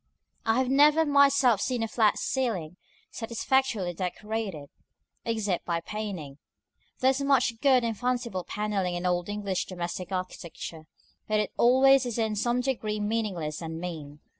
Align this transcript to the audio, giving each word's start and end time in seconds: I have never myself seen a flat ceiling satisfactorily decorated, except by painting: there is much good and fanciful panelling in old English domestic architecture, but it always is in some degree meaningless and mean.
I 0.47 0.57
have 0.57 0.67
never 0.69 1.05
myself 1.05 1.61
seen 1.61 1.83
a 1.83 1.87
flat 1.87 2.17
ceiling 2.17 2.75
satisfactorily 3.11 3.93
decorated, 3.93 4.69
except 5.25 5.63
by 5.63 5.79
painting: 5.79 6.39
there 7.01 7.11
is 7.11 7.21
much 7.21 7.61
good 7.61 7.83
and 7.83 7.95
fanciful 7.95 8.43
panelling 8.43 8.95
in 8.95 9.05
old 9.05 9.29
English 9.29 9.65
domestic 9.65 10.11
architecture, 10.11 10.87
but 11.27 11.39
it 11.39 11.51
always 11.55 12.07
is 12.07 12.17
in 12.17 12.35
some 12.35 12.61
degree 12.61 12.99
meaningless 12.99 13.61
and 13.61 13.79
mean. 13.79 14.21